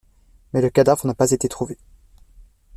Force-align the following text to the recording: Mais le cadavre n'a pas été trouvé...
Mais 0.51 0.63
le 0.63 0.71
cadavre 0.71 1.05
n'a 1.05 1.13
pas 1.13 1.29
été 1.29 1.47
trouvé... 1.47 1.77